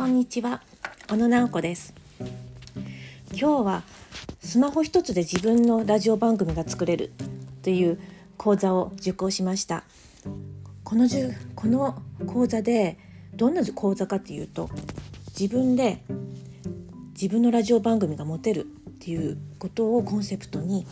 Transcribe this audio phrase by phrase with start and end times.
[0.00, 0.62] こんにちは。
[1.10, 1.92] 小野直子です。
[3.32, 3.82] 今日は
[4.40, 7.12] スマホ一つで自分のラジオ番組が作れる
[7.60, 8.00] という
[8.38, 9.84] 講座を受講しました。
[10.84, 12.96] このじゅこの講座で
[13.34, 14.70] どんな講座かっていうと
[15.38, 16.02] 自分で
[17.12, 18.68] 自分のラジオ番組が持てるっ
[19.00, 20.86] ていうことをコンセプトに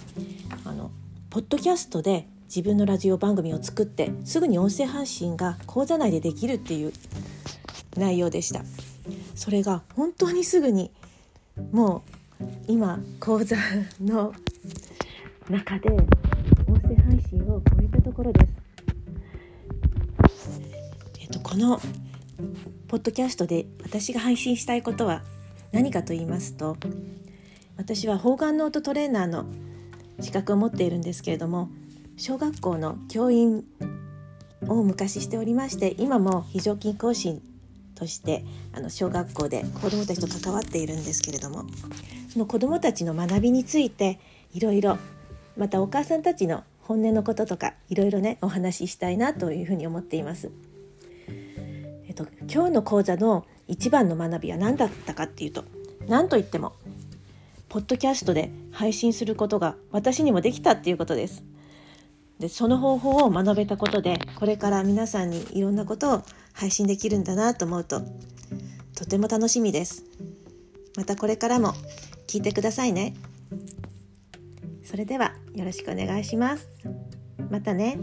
[0.67, 0.91] あの
[1.31, 6.93] ポッドキャストで自分のラジオ番組を作ってすぐに音声配信が講座内でできるっていう
[7.97, 8.63] 内容でした。
[9.39, 10.91] それが本当にすぐに
[11.71, 12.03] も
[12.41, 13.57] う今講座
[14.03, 14.35] の
[15.49, 18.45] 中で音声配信を超えたところで
[20.35, 20.61] す。
[21.21, 21.81] えっとこの
[22.89, 25.23] ポッドキャストで私が配信したいことは
[25.71, 26.77] 何かと言いますと
[27.77, 29.47] 私は方眼ノートトレーナーの
[30.19, 31.71] 資格を持っているんですけれども
[32.17, 33.65] 小学校の教員
[34.67, 37.41] を昔しておりまして今も非常勤講師
[37.99, 41.65] としてあの小学校で子どもたちと関わっているんですけれども
[42.33, 44.21] その子どもたちの学びについて
[44.55, 44.99] いろいろ
[45.57, 50.51] またお母さんたちの本音のこととかいろいろねお話ししたいなというふうに思っています。
[52.07, 55.65] えっと、今日の講座の一番の学びは何だったかっていうと
[56.07, 56.73] 何といっても
[57.69, 61.45] ポッドキャストで配信することが私にもできたっていうことです。
[62.39, 66.23] でその方法を学べたことでこれから皆さんにいろんなことを
[66.53, 68.03] 配信できるんだなと思うと
[68.95, 70.05] とても楽しみです。
[70.97, 71.75] またこれからも
[72.27, 73.15] 聞いてくださいね。
[74.83, 76.69] それではよろしくお願いします。
[77.51, 77.99] またね。